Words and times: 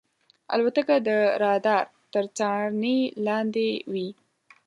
الوتکه 0.53 0.97
د 1.07 1.09
رادار 1.41 1.85
تر 2.13 2.25
څارنې 2.37 2.97
لاندې 3.25 3.67
وي. 3.91 4.09